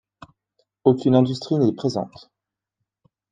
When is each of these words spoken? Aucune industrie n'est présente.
Aucune 0.83 1.13
industrie 1.13 1.59
n'est 1.59 1.73
présente. 1.73 2.31